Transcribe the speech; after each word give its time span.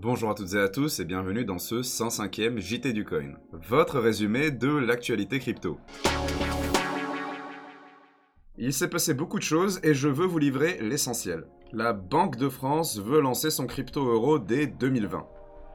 Bonjour 0.00 0.30
à 0.30 0.34
toutes 0.34 0.54
et 0.54 0.60
à 0.60 0.68
tous 0.68 1.00
et 1.00 1.04
bienvenue 1.04 1.44
dans 1.44 1.58
ce 1.58 1.82
105e 1.82 2.60
JT 2.60 2.92
du 2.92 3.04
Coin, 3.04 3.32
votre 3.50 3.98
résumé 3.98 4.52
de 4.52 4.68
l'actualité 4.68 5.40
crypto. 5.40 5.80
Il 8.56 8.72
s'est 8.72 8.86
passé 8.86 9.12
beaucoup 9.12 9.38
de 9.38 9.42
choses 9.42 9.80
et 9.82 9.94
je 9.94 10.06
veux 10.06 10.24
vous 10.24 10.38
livrer 10.38 10.78
l'essentiel. 10.80 11.48
La 11.72 11.94
Banque 11.94 12.36
de 12.36 12.48
France 12.48 13.00
veut 13.00 13.20
lancer 13.20 13.50
son 13.50 13.66
crypto-euro 13.66 14.38
dès 14.38 14.68
2020. 14.68 15.26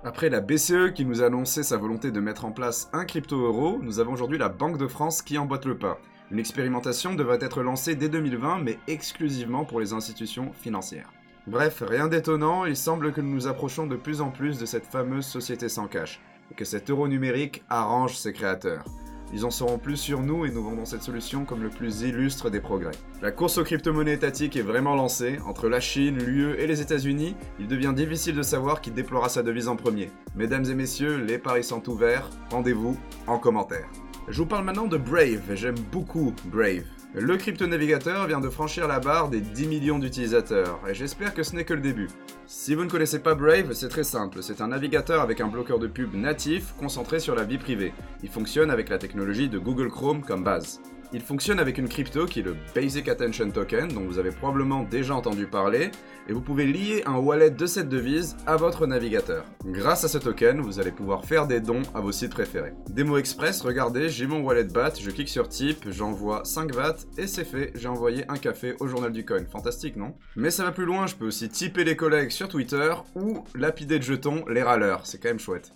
Après 0.06 0.30
la 0.30 0.40
BCE 0.40 0.94
qui 0.96 1.04
nous 1.04 1.22
a 1.22 1.26
annoncé 1.26 1.62
sa 1.62 1.76
volonté 1.76 2.10
de 2.10 2.22
mettre 2.22 2.46
en 2.46 2.54
place 2.54 2.90
un 2.94 3.04
crypto-euro, 3.04 3.80
nous 3.82 4.00
avons 4.00 4.14
aujourd'hui 4.14 4.38
la 4.38 4.48
Banque 4.48 4.78
de 4.78 4.88
France 4.88 5.22
qui 5.22 5.38
emboîte 5.38 5.66
le 5.66 5.78
pas. 5.78 6.00
Une 6.32 6.40
expérimentation 6.40 7.14
devrait 7.14 7.40
être 7.42 7.62
lancée 7.62 7.96
dès 7.96 8.08
2020 8.08 8.60
mais 8.60 8.80
exclusivement 8.88 9.66
pour 9.66 9.82
les 9.82 9.92
institutions 9.92 10.54
financières. 10.54 11.12
Bref, 11.46 11.84
rien 11.86 12.08
d'étonnant, 12.08 12.64
il 12.66 12.78
semble 12.78 13.12
que 13.12 13.20
nous 13.20 13.34
nous 13.34 13.48
approchons 13.48 13.86
de 13.86 13.98
plus 13.98 14.22
en 14.22 14.30
plus 14.30 14.58
de 14.60 14.66
cette 14.66 14.86
fameuse 14.86 15.26
société 15.26 15.68
sans 15.68 15.88
cash, 15.88 16.22
et 16.52 16.56
que 16.56 16.64
cet 16.64 16.90
euro 16.90 17.08
numérique 17.10 17.64
arrange 17.70 18.16
ses 18.16 18.32
créateurs. 18.32 18.86
Ils 19.34 19.46
en 19.46 19.52
sauront 19.52 19.80
plus 19.80 19.98
sur 19.98 20.22
nous 20.22 20.46
et 20.46 20.52
nous 20.52 20.64
vendons 20.64 20.86
cette 20.86 21.02
solution 21.02 21.44
comme 21.44 21.64
le 21.64 21.70
plus 21.70 22.04
illustre 22.04 22.50
des 22.50 22.62
progrès. 22.62 22.92
La 23.22 23.32
course 23.32 23.58
aux 23.58 23.64
crypto-monnaies 23.64 24.14
étatiques 24.14 24.56
est 24.56 24.62
vraiment 24.62 24.96
lancée. 24.96 25.40
Entre 25.46 25.68
la 25.68 25.80
Chine, 25.80 26.20
l'UE 26.20 26.56
et 26.60 26.68
les 26.68 26.82
États-Unis, 26.82 27.36
il 27.60 27.68
devient 27.68 27.94
difficile 27.96 28.36
de 28.36 28.44
savoir 28.44 28.80
qui 28.80 28.92
déploiera 28.92 29.30
sa 29.30 29.42
devise 29.42 29.68
en 29.68 29.76
premier. 29.76 30.12
Mesdames 30.36 30.66
et 30.66 30.76
messieurs, 30.76 31.18
les 31.18 31.40
paris 31.40 31.64
sont 31.64 31.90
ouverts. 31.90 32.30
Rendez-vous 32.52 32.96
en 33.26 33.40
commentaire. 33.40 33.90
Je 34.30 34.38
vous 34.38 34.46
parle 34.46 34.64
maintenant 34.64 34.88
de 34.88 34.98
Brave 34.98 35.42
j'aime 35.54 35.76
beaucoup 35.92 36.34
Brave. 36.46 36.86
Le 37.14 37.36
crypto-navigateur 37.36 38.26
vient 38.26 38.40
de 38.40 38.50
franchir 38.50 38.88
la 38.88 39.00
barre 39.00 39.30
des 39.30 39.42
10 39.42 39.68
millions 39.68 40.00
d'utilisateurs, 40.00 40.80
et 40.90 40.94
j'espère 40.94 41.34
que 41.34 41.44
ce 41.44 41.56
n'est 41.56 41.66
que 41.66 41.74
le 41.74 41.82
début. 41.82 42.08
Si 42.48 42.74
vous 42.74 42.86
ne 42.86 42.90
connaissez 42.90 43.20
pas 43.20 43.36
Brave, 43.36 43.74
c'est 43.74 43.90
très 43.90 44.06
simple, 44.06 44.42
c'est 44.42 44.62
un 44.62 44.70
navigateur 44.70 45.22
avec 45.22 45.42
un 45.42 45.48
bloqueur 45.48 45.78
de 45.78 45.88
pub 45.88 46.16
natif 46.16 46.74
concentré 46.80 47.20
sur 47.20 47.36
la 47.36 47.44
vie 47.44 47.58
privée. 47.58 47.94
Il 48.24 48.30
fonctionne 48.30 48.72
avec 48.72 48.88
la 48.90 48.98
technologie 48.98 49.50
de 49.50 49.60
Google 49.60 49.90
Chrome 49.90 50.24
comme 50.24 50.44
base. 50.44 50.82
Il 51.16 51.22
fonctionne 51.22 51.60
avec 51.60 51.78
une 51.78 51.88
crypto 51.88 52.26
qui 52.26 52.40
est 52.40 52.44
le 52.44 52.56
Basic 52.74 53.08
Attention 53.08 53.52
Token, 53.52 53.88
dont 53.88 54.04
vous 54.04 54.18
avez 54.18 54.32
probablement 54.32 54.82
déjà 54.82 55.14
entendu 55.14 55.46
parler, 55.46 55.92
et 56.28 56.34
vous 56.34 56.42
pouvez 56.42 56.66
lier 56.66 57.04
un 57.06 57.18
wallet 57.18 57.52
de 57.52 57.66
cette 57.68 57.88
devise 57.88 58.36
à 58.48 58.56
votre 58.56 58.88
navigateur. 58.88 59.46
Grâce 59.64 60.04
à 60.04 60.08
ce 60.08 60.18
token, 60.18 60.60
vous 60.62 60.80
allez 60.80 60.92
pouvoir 60.92 61.24
faire 61.26 61.46
des 61.46 61.60
dons 61.60 61.84
à 61.94 62.02
vos 62.02 62.12
sites 62.12 62.32
préférés. 62.32 62.74
Démo 62.90 63.18
express, 63.18 63.62
regardez, 63.62 64.10
j'ai 64.10 64.26
mon 64.26 64.42
wallet 64.42 64.64
BAT, 64.64 64.94
je 65.00 65.12
clique 65.12 65.30
sur 65.30 65.48
type, 65.50 65.86
j'envoie 65.92 66.46
5 66.46 66.74
BAT, 66.74 66.96
et 67.20 67.28
c'est 67.28 67.46
fait, 67.46 67.74
j'ai 67.76 67.90
envoyé 67.90 68.26
un 68.28 68.38
café 68.38 68.76
au 68.80 68.88
journal 68.88 69.12
du 69.12 69.24
coin. 69.24 69.46
Fantastique, 69.52 69.98
non? 69.98 70.16
Mais 70.36 70.50
ça 70.50 70.64
va 70.64 70.72
plus 70.72 70.86
loin, 70.86 71.06
je 71.06 71.14
peux 71.14 71.28
aussi 71.28 71.48
typer 71.48 71.84
les 71.84 71.96
collègues 71.96 72.32
sur 72.32 72.48
Twitter, 72.48 72.92
ou 73.14 73.44
lapider 73.54 74.00
de 74.00 74.04
jetons 74.04 74.46
les 74.48 74.64
râleurs, 74.64 75.06
c'est 75.06 75.22
quand 75.22 75.30
même 75.30 75.40
chouette. 75.40 75.74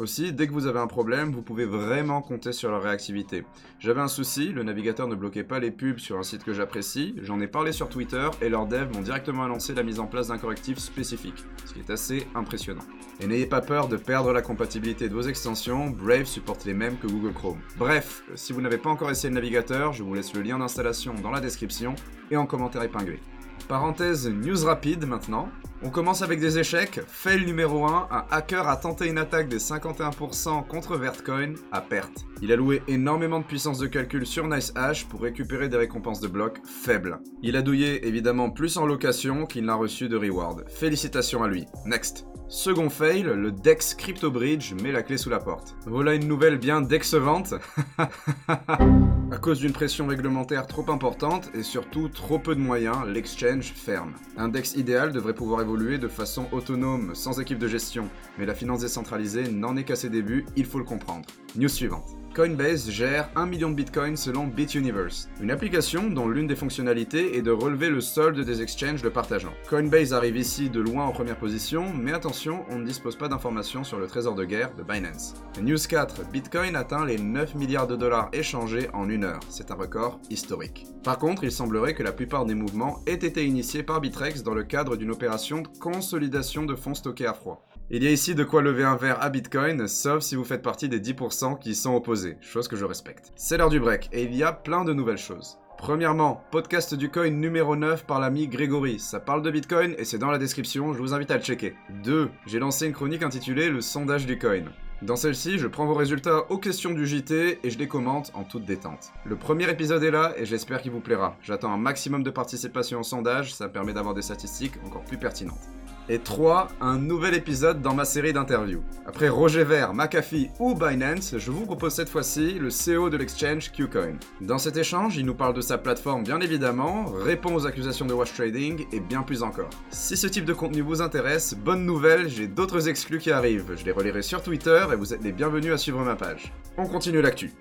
Aussi, 0.00 0.32
dès 0.32 0.46
que 0.46 0.52
vous 0.52 0.66
avez 0.66 0.78
un 0.78 0.86
problème, 0.86 1.30
vous 1.30 1.42
pouvez 1.42 1.66
vraiment 1.66 2.22
compter 2.22 2.52
sur 2.52 2.70
leur 2.70 2.82
réactivité. 2.82 3.44
J'avais 3.78 4.00
un 4.00 4.08
souci, 4.08 4.48
le 4.48 4.62
navigateur 4.62 5.06
ne 5.08 5.14
bloquait 5.14 5.44
pas 5.44 5.58
les 5.58 5.70
pubs 5.70 5.98
sur 5.98 6.16
un 6.16 6.22
site 6.22 6.42
que 6.42 6.54
j'apprécie, 6.54 7.14
j'en 7.20 7.38
ai 7.38 7.46
parlé 7.46 7.70
sur 7.70 7.90
Twitter 7.90 8.26
et 8.40 8.48
leurs 8.48 8.64
devs 8.64 8.90
m'ont 8.94 9.02
directement 9.02 9.44
annoncé 9.44 9.74
la 9.74 9.82
mise 9.82 10.00
en 10.00 10.06
place 10.06 10.28
d'un 10.28 10.38
correctif 10.38 10.78
spécifique, 10.78 11.44
ce 11.66 11.74
qui 11.74 11.80
est 11.80 11.90
assez 11.90 12.26
impressionnant. 12.34 12.80
Et 13.20 13.26
n'ayez 13.26 13.44
pas 13.44 13.60
peur 13.60 13.88
de 13.88 13.98
perdre 13.98 14.32
la 14.32 14.40
compatibilité 14.40 15.06
de 15.06 15.12
vos 15.12 15.20
extensions, 15.20 15.90
Brave 15.90 16.24
supporte 16.24 16.64
les 16.64 16.72
mêmes 16.72 16.96
que 16.96 17.06
Google 17.06 17.34
Chrome. 17.34 17.60
Bref, 17.76 18.22
si 18.36 18.54
vous 18.54 18.62
n'avez 18.62 18.78
pas 18.78 18.88
encore 18.88 19.10
essayé 19.10 19.28
le 19.28 19.34
navigateur, 19.34 19.92
je 19.92 20.02
vous 20.02 20.14
laisse 20.14 20.32
le 20.32 20.40
lien 20.40 20.58
d'installation 20.58 21.12
dans 21.22 21.30
la 21.30 21.40
description 21.40 21.94
et 22.30 22.38
en 22.38 22.46
commentaire 22.46 22.82
épinglé. 22.82 23.20
Parenthèse 23.68 24.28
news 24.28 24.64
rapide 24.64 25.06
maintenant. 25.06 25.48
On 25.82 25.88
commence 25.88 26.20
avec 26.20 26.40
des 26.40 26.58
échecs. 26.58 27.00
Fail 27.06 27.46
numéro 27.46 27.86
1, 27.86 28.08
un 28.10 28.24
hacker 28.30 28.68
a 28.68 28.76
tenté 28.76 29.08
une 29.08 29.16
attaque 29.16 29.48
des 29.48 29.58
51% 29.58 30.66
contre 30.66 30.98
Vertcoin 30.98 31.54
à 31.72 31.80
perte. 31.80 32.26
Il 32.42 32.52
a 32.52 32.56
loué 32.56 32.82
énormément 32.86 33.38
de 33.38 33.44
puissance 33.44 33.78
de 33.78 33.86
calcul 33.86 34.26
sur 34.26 34.46
NiceHash 34.46 35.06
pour 35.06 35.22
récupérer 35.22 35.68
des 35.68 35.78
récompenses 35.78 36.20
de 36.20 36.28
blocs 36.28 36.58
faibles. 36.64 37.20
Il 37.42 37.56
a 37.56 37.62
douillé 37.62 38.06
évidemment 38.06 38.50
plus 38.50 38.76
en 38.76 38.84
location 38.84 39.46
qu'il 39.46 39.64
n'a 39.64 39.74
reçu 39.74 40.08
de 40.08 40.16
reward. 40.16 40.64
Félicitations 40.68 41.42
à 41.42 41.48
lui. 41.48 41.64
Next. 41.86 42.26
Second 42.48 42.90
fail, 42.90 43.22
le 43.22 43.52
Dex 43.52 43.94
Crypto 43.94 44.30
Bridge 44.30 44.74
met 44.82 44.92
la 44.92 45.02
clé 45.02 45.16
sous 45.16 45.30
la 45.30 45.38
porte. 45.38 45.76
Voilà 45.86 46.14
une 46.14 46.26
nouvelle 46.26 46.58
bien 46.58 46.82
dexevante. 46.82 47.54
à 49.32 49.38
cause 49.38 49.60
d'une 49.60 49.72
pression 49.72 50.08
réglementaire 50.08 50.66
trop 50.66 50.90
importante 50.90 51.50
et 51.54 51.62
surtout 51.62 52.08
trop 52.08 52.38
peu 52.38 52.56
de 52.56 52.60
moyens, 52.60 53.06
l'exchange 53.06 53.72
ferme. 53.74 54.14
Un 54.36 54.48
DEX 54.48 54.74
idéal 54.74 55.12
devrait 55.12 55.34
pouvoir 55.34 55.60
évoluer 55.60 55.98
de 55.98 56.08
façon 56.08 56.46
autonome, 56.50 57.14
sans 57.14 57.40
équipe 57.40 57.58
de 57.58 57.68
gestion, 57.68 58.08
mais 58.38 58.46
la 58.46 58.54
finance 58.54 58.80
décentralisée 58.80 59.48
n'en 59.48 59.76
est 59.76 59.84
qu'à 59.84 59.94
ses 59.94 60.10
débuts, 60.10 60.46
il 60.56 60.64
faut 60.64 60.78
le 60.78 60.84
comprendre. 60.84 61.26
News 61.56 61.68
suivante. 61.68 62.16
Coinbase 62.32 62.88
gère 62.88 63.28
1 63.34 63.46
million 63.46 63.70
de 63.70 63.74
bitcoins 63.74 64.16
selon 64.16 64.46
BitUniverse, 64.46 65.28
une 65.40 65.50
application 65.50 66.08
dont 66.08 66.28
l'une 66.28 66.46
des 66.46 66.54
fonctionnalités 66.54 67.36
est 67.36 67.42
de 67.42 67.50
relever 67.50 67.90
le 67.90 68.00
solde 68.00 68.38
des 68.38 68.62
exchanges 68.62 69.02
le 69.02 69.10
partageant. 69.10 69.52
Coinbase 69.68 70.12
arrive 70.12 70.36
ici 70.36 70.70
de 70.70 70.78
loin 70.78 71.06
en 71.06 71.10
première 71.10 71.38
position, 71.38 71.92
mais 71.92 72.12
attention, 72.12 72.64
on 72.70 72.78
ne 72.78 72.86
dispose 72.86 73.16
pas 73.16 73.26
d'informations 73.26 73.82
sur 73.82 73.98
le 73.98 74.06
trésor 74.06 74.36
de 74.36 74.44
guerre 74.44 74.72
de 74.76 74.84
Binance. 74.84 75.34
News 75.60 75.76
4, 75.76 76.30
Bitcoin 76.30 76.76
atteint 76.76 77.04
les 77.04 77.18
9 77.18 77.56
milliards 77.56 77.88
de 77.88 77.96
dollars 77.96 78.28
échangés 78.32 78.88
en 78.92 79.08
une 79.08 79.24
heure, 79.24 79.40
c'est 79.48 79.72
un 79.72 79.76
record 79.76 80.20
historique. 80.30 80.86
Par 81.02 81.18
contre, 81.18 81.42
il 81.42 81.50
semblerait 81.50 81.94
que 81.94 82.04
la 82.04 82.12
plupart 82.12 82.46
des 82.46 82.54
mouvements 82.54 83.00
aient 83.06 83.14
été 83.14 83.44
initiés 83.44 83.82
par 83.82 84.00
Bitrex 84.00 84.44
dans 84.44 84.54
le 84.54 84.62
cadre 84.62 84.96
d'une 84.96 85.10
opération 85.10 85.62
de 85.62 85.68
consolidation 85.80 86.64
de 86.64 86.76
fonds 86.76 86.94
stockés 86.94 87.26
à 87.26 87.34
froid. 87.34 87.66
Il 87.92 88.04
y 88.04 88.06
a 88.06 88.12
ici 88.12 88.36
de 88.36 88.44
quoi 88.44 88.62
lever 88.62 88.84
un 88.84 88.94
verre 88.94 89.20
à 89.20 89.30
Bitcoin, 89.30 89.88
sauf 89.88 90.22
si 90.22 90.36
vous 90.36 90.44
faites 90.44 90.62
partie 90.62 90.88
des 90.88 91.00
10% 91.00 91.58
qui 91.58 91.74
sont 91.74 91.92
opposés, 91.92 92.36
chose 92.40 92.68
que 92.68 92.76
je 92.76 92.84
respecte. 92.84 93.32
C'est 93.34 93.56
l'heure 93.56 93.68
du 93.68 93.80
break, 93.80 94.08
et 94.12 94.22
il 94.22 94.36
y 94.36 94.44
a 94.44 94.52
plein 94.52 94.84
de 94.84 94.92
nouvelles 94.92 95.18
choses. 95.18 95.58
Premièrement, 95.76 96.44
podcast 96.52 96.94
du 96.94 97.10
coin 97.10 97.30
numéro 97.30 97.74
9 97.74 98.06
par 98.06 98.20
l'ami 98.20 98.46
Grégory. 98.46 99.00
Ça 99.00 99.18
parle 99.18 99.42
de 99.42 99.50
Bitcoin 99.50 99.96
et 99.98 100.04
c'est 100.04 100.18
dans 100.18 100.30
la 100.30 100.38
description, 100.38 100.94
je 100.94 101.00
vous 101.00 101.14
invite 101.14 101.32
à 101.32 101.36
le 101.36 101.42
checker. 101.42 101.74
2. 102.04 102.30
J'ai 102.46 102.60
lancé 102.60 102.86
une 102.86 102.92
chronique 102.92 103.24
intitulée 103.24 103.68
Le 103.68 103.80
sondage 103.80 104.24
du 104.24 104.38
coin. 104.38 104.66
Dans 105.02 105.16
celle-ci, 105.16 105.58
je 105.58 105.66
prends 105.66 105.86
vos 105.86 105.94
résultats 105.94 106.48
aux 106.48 106.58
questions 106.58 106.92
du 106.92 107.06
JT 107.06 107.58
et 107.64 107.70
je 107.70 107.78
les 107.78 107.88
commente 107.88 108.30
en 108.34 108.44
toute 108.44 108.66
détente. 108.66 109.10
Le 109.24 109.34
premier 109.34 109.68
épisode 109.68 110.04
est 110.04 110.12
là 110.12 110.32
et 110.36 110.44
j'espère 110.44 110.80
qu'il 110.80 110.92
vous 110.92 111.00
plaira. 111.00 111.36
J'attends 111.42 111.72
un 111.72 111.78
maximum 111.78 112.22
de 112.22 112.30
participation 112.30 113.00
au 113.00 113.02
sondage, 113.02 113.52
ça 113.52 113.68
permet 113.68 113.94
d'avoir 113.94 114.14
des 114.14 114.22
statistiques 114.22 114.74
encore 114.86 115.04
plus 115.04 115.18
pertinentes. 115.18 115.70
Et 116.12 116.18
3. 116.18 116.66
Un 116.80 116.98
nouvel 116.98 117.34
épisode 117.34 117.82
dans 117.82 117.94
ma 117.94 118.04
série 118.04 118.32
d'interviews. 118.32 118.82
Après 119.06 119.28
Roger 119.28 119.62
Ver, 119.62 119.94
McAfee 119.94 120.50
ou 120.58 120.74
Binance, 120.74 121.36
je 121.38 121.52
vous 121.52 121.64
propose 121.64 121.94
cette 121.94 122.08
fois-ci 122.08 122.54
le 122.54 122.68
CEO 122.68 123.10
de 123.10 123.16
l'exchange 123.16 123.70
Qcoin. 123.70 124.16
Dans 124.40 124.58
cet 124.58 124.76
échange, 124.76 125.16
il 125.18 125.24
nous 125.24 125.36
parle 125.36 125.54
de 125.54 125.60
sa 125.60 125.78
plateforme 125.78 126.24
bien 126.24 126.40
évidemment, 126.40 127.04
répond 127.04 127.54
aux 127.54 127.64
accusations 127.64 128.06
de 128.06 128.12
wash 128.12 128.34
trading 128.34 128.86
et 128.90 128.98
bien 128.98 129.22
plus 129.22 129.44
encore. 129.44 129.70
Si 129.90 130.16
ce 130.16 130.26
type 130.26 130.46
de 130.46 130.52
contenu 130.52 130.80
vous 130.80 131.00
intéresse, 131.00 131.54
bonne 131.54 131.86
nouvelle, 131.86 132.28
j'ai 132.28 132.48
d'autres 132.48 132.88
exclus 132.88 133.20
qui 133.20 133.30
arrivent. 133.30 133.76
Je 133.76 133.84
les 133.84 133.92
relirai 133.92 134.22
sur 134.22 134.42
Twitter 134.42 134.84
et 134.92 134.96
vous 134.96 135.14
êtes 135.14 135.22
les 135.22 135.30
bienvenus 135.30 135.72
à 135.72 135.78
suivre 135.78 136.02
ma 136.02 136.16
page. 136.16 136.52
On 136.76 136.88
continue 136.88 137.22
l'actu. 137.22 137.52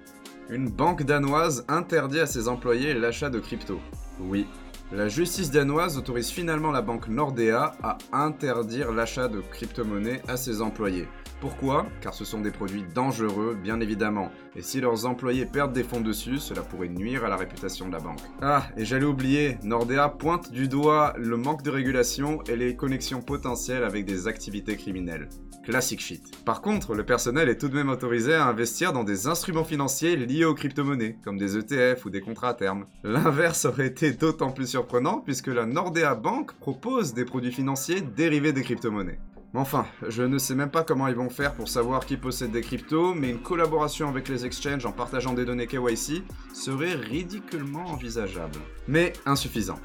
Une 0.49 0.69
banque 0.71 1.03
danoise 1.03 1.65
interdit 1.67 2.19
à 2.19 2.25
ses 2.25 2.47
employés 2.47 2.95
l'achat 2.95 3.29
de 3.29 3.37
crypto. 3.37 3.79
Oui, 4.19 4.47
la 4.91 5.07
justice 5.07 5.51
danoise 5.51 5.97
autorise 5.97 6.29
finalement 6.29 6.71
la 6.71 6.81
banque 6.81 7.07
Nordea 7.07 7.75
à 7.83 7.97
interdire 8.11 8.91
l'achat 8.91 9.27
de 9.27 9.39
crypto-monnaies 9.39 10.21
à 10.27 10.35
ses 10.35 10.61
employés. 10.61 11.07
Pourquoi 11.41 11.85
Car 12.01 12.13
ce 12.13 12.25
sont 12.25 12.41
des 12.41 12.51
produits 12.51 12.83
dangereux, 12.93 13.57
bien 13.61 13.79
évidemment, 13.79 14.29
et 14.57 14.61
si 14.61 14.81
leurs 14.81 15.05
employés 15.05 15.45
perdent 15.45 15.71
des 15.71 15.83
fonds 15.83 16.01
dessus, 16.01 16.37
cela 16.37 16.61
pourrait 16.61 16.89
nuire 16.89 17.23
à 17.23 17.29
la 17.29 17.37
réputation 17.37 17.87
de 17.87 17.93
la 17.93 17.99
banque. 17.99 18.19
Ah, 18.41 18.67
et 18.75 18.83
j'allais 18.83 19.05
oublier, 19.05 19.57
Nordea 19.63 20.09
pointe 20.09 20.51
du 20.51 20.67
doigt 20.67 21.13
le 21.17 21.37
manque 21.37 21.63
de 21.63 21.69
régulation 21.69 22.43
et 22.43 22.57
les 22.57 22.75
connexions 22.75 23.21
potentielles 23.21 23.85
avec 23.85 24.05
des 24.05 24.27
activités 24.27 24.75
criminelles. 24.75 25.29
Classic 25.63 25.99
shit. 25.99 26.43
Par 26.45 26.61
contre, 26.61 26.95
le 26.95 27.05
personnel 27.05 27.47
est 27.47 27.57
tout 27.57 27.69
de 27.69 27.75
même 27.75 27.89
autorisé 27.89 28.33
à 28.33 28.45
investir 28.45 28.91
dans 28.91 29.03
des 29.03 29.27
instruments 29.27 29.63
financiers 29.63 30.15
liés 30.15 30.45
aux 30.45 30.55
crypto-monnaies, 30.55 31.17
comme 31.23 31.37
des 31.37 31.57
ETF 31.57 32.05
ou 32.05 32.09
des 32.09 32.21
contrats 32.21 32.49
à 32.49 32.53
terme. 32.53 32.85
L'inverse 33.03 33.65
aurait 33.65 33.87
été 33.87 34.11
d'autant 34.11 34.51
plus 34.51 34.67
surprenant 34.67 35.19
puisque 35.19 35.47
la 35.47 35.65
Nordea 35.65 36.15
Bank 36.15 36.53
propose 36.59 37.13
des 37.13 37.23
produits 37.23 37.51
financiers 37.51 38.01
dérivés 38.01 38.51
des 38.51 38.63
crypto-monnaies. 38.63 39.19
Enfin, 39.55 39.87
je 40.07 40.21
ne 40.21 40.37
sais 40.37 40.53
même 40.53 40.69
pas 40.69 40.83
comment 40.83 41.07
ils 41.07 41.15
vont 41.15 41.29
faire 41.29 41.55
pour 41.55 41.69
savoir 41.69 42.05
qui 42.05 42.17
possède 42.17 42.51
des 42.51 42.61
cryptos, 42.61 43.15
mais 43.15 43.31
une 43.31 43.41
collaboration 43.41 44.07
avec 44.07 44.29
les 44.29 44.45
exchanges 44.45 44.85
en 44.85 44.91
partageant 44.91 45.33
des 45.33 45.43
données 45.43 45.65
KYC 45.65 46.23
serait 46.53 46.93
ridiculement 46.93 47.85
envisageable. 47.87 48.59
Mais 48.87 49.13
insuffisant. 49.25 49.79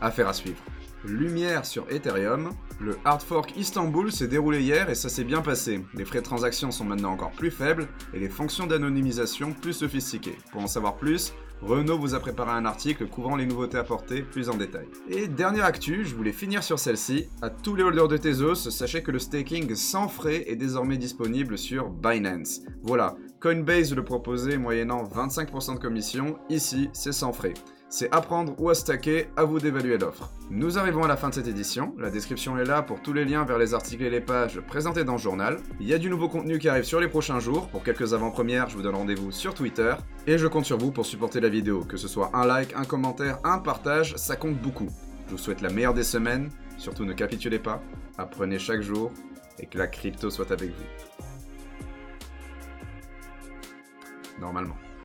Affaire 0.00 0.28
à 0.28 0.32
suivre. 0.32 0.62
Lumière 1.04 1.64
sur 1.64 1.86
Ethereum, 1.90 2.50
le 2.80 2.96
hard 3.04 3.22
fork 3.22 3.56
Istanbul 3.56 4.12
s'est 4.12 4.28
déroulé 4.28 4.60
hier 4.60 4.90
et 4.90 4.94
ça 4.94 5.08
s'est 5.08 5.24
bien 5.24 5.42
passé. 5.42 5.84
Les 5.94 6.04
frais 6.04 6.18
de 6.18 6.24
transaction 6.24 6.70
sont 6.70 6.84
maintenant 6.84 7.12
encore 7.12 7.32
plus 7.32 7.50
faibles 7.50 7.88
et 8.14 8.20
les 8.20 8.28
fonctions 8.28 8.66
d'anonymisation 8.66 9.52
plus 9.52 9.72
sophistiquées. 9.72 10.36
Pour 10.52 10.62
en 10.62 10.66
savoir 10.66 10.96
plus, 10.96 11.32
Renault 11.62 11.98
vous 11.98 12.14
a 12.14 12.20
préparé 12.20 12.52
un 12.52 12.64
article 12.64 13.08
couvrant 13.08 13.34
les 13.34 13.44
nouveautés 13.44 13.78
apportées 13.78 14.22
plus 14.22 14.48
en 14.48 14.54
détail. 14.54 14.86
Et 15.08 15.26
dernière 15.26 15.64
actu, 15.64 16.04
je 16.04 16.14
voulais 16.14 16.32
finir 16.32 16.62
sur 16.62 16.78
celle-ci. 16.78 17.28
À 17.42 17.50
tous 17.50 17.74
les 17.74 17.82
holders 17.82 18.06
de 18.06 18.16
Tezos, 18.16 18.70
sachez 18.70 19.02
que 19.02 19.10
le 19.10 19.18
staking 19.18 19.74
sans 19.74 20.06
frais 20.06 20.44
est 20.46 20.56
désormais 20.56 20.98
disponible 20.98 21.58
sur 21.58 21.90
Binance. 21.90 22.60
Voilà, 22.82 23.16
Coinbase 23.40 23.94
le 23.94 24.02
proposait 24.02 24.58
moyennant 24.58 25.04
25% 25.04 25.74
de 25.74 25.78
commission, 25.78 26.38
ici 26.48 26.90
c'est 26.92 27.12
sans 27.12 27.32
frais. 27.32 27.54
C'est 27.88 28.12
apprendre 28.12 28.54
ou 28.58 28.68
à 28.68 28.74
stacker, 28.74 29.28
à 29.36 29.44
vous 29.44 29.60
d'évaluer 29.60 29.96
l'offre. 29.96 30.32
Nous 30.50 30.76
arrivons 30.76 31.04
à 31.04 31.08
la 31.08 31.16
fin 31.16 31.28
de 31.28 31.34
cette 31.34 31.46
édition, 31.46 31.94
la 31.98 32.10
description 32.10 32.58
est 32.58 32.64
là 32.64 32.82
pour 32.82 33.00
tous 33.00 33.12
les 33.12 33.24
liens 33.24 33.44
vers 33.44 33.56
les 33.56 33.74
articles 33.74 34.02
et 34.02 34.10
les 34.10 34.20
pages 34.20 34.60
présentés 34.60 35.04
dans 35.04 35.12
le 35.12 35.18
journal. 35.18 35.58
Il 35.78 35.86
y 35.86 35.94
a 35.94 35.98
du 35.98 36.10
nouveau 36.10 36.28
contenu 36.28 36.58
qui 36.58 36.68
arrive 36.68 36.82
sur 36.82 36.98
les 36.98 37.06
prochains 37.06 37.38
jours, 37.38 37.68
pour 37.68 37.84
quelques 37.84 38.12
avant-premières 38.12 38.68
je 38.70 38.76
vous 38.76 38.82
donne 38.82 38.96
rendez-vous 38.96 39.30
sur 39.30 39.54
Twitter, 39.54 39.94
et 40.26 40.36
je 40.36 40.48
compte 40.48 40.64
sur 40.64 40.76
vous 40.76 40.90
pour 40.90 41.06
supporter 41.06 41.38
la 41.38 41.48
vidéo, 41.48 41.84
que 41.84 41.96
ce 41.96 42.08
soit 42.08 42.30
un 42.34 42.44
like, 42.44 42.74
un 42.74 42.84
commentaire, 42.84 43.38
un 43.44 43.58
partage, 43.58 44.16
ça 44.16 44.34
compte 44.34 44.60
beaucoup. 44.60 44.88
Je 45.26 45.32
vous 45.32 45.38
souhaite 45.38 45.60
la 45.60 45.70
meilleure 45.70 45.94
des 45.94 46.02
semaines, 46.02 46.50
surtout 46.76 47.04
ne 47.04 47.12
capitulez 47.12 47.60
pas, 47.60 47.80
apprenez 48.18 48.58
chaque 48.58 48.82
jour, 48.82 49.12
et 49.60 49.66
que 49.66 49.78
la 49.78 49.86
crypto 49.86 50.28
soit 50.28 50.50
avec 50.50 50.70
vous. 50.70 51.17
Normalmente. 54.38 54.87